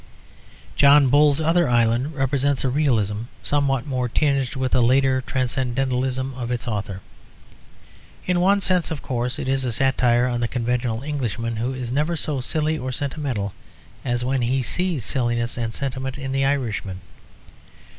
John 0.75 1.09
Bull's 1.09 1.39
Other 1.39 1.69
Island 1.69 2.15
represents 2.15 2.63
a 2.63 2.69
realism 2.69 3.27
somewhat 3.43 3.85
more 3.85 4.09
tinged 4.09 4.55
with 4.55 4.71
the 4.71 4.81
later 4.81 5.21
transcendentalism 5.21 6.33
of 6.33 6.49
its 6.49 6.67
author. 6.67 7.01
In 8.25 8.41
one 8.41 8.61
sense, 8.61 8.89
of 8.89 9.03
course, 9.03 9.37
it 9.37 9.47
is 9.47 9.63
a 9.63 9.71
satire 9.71 10.25
on 10.25 10.39
the 10.39 10.47
conventional 10.47 11.03
Englishman, 11.03 11.57
who 11.57 11.75
is 11.75 11.91
never 11.91 12.15
so 12.17 12.41
silly 12.41 12.79
or 12.79 12.91
sentimental 12.91 13.53
as 14.03 14.25
when 14.25 14.41
he 14.41 14.63
sees 14.63 15.05
silliness 15.05 15.55
and 15.55 15.71
sentiment 15.71 16.17
in 16.17 16.31
the 16.31 16.45
Irishman. 16.45 17.01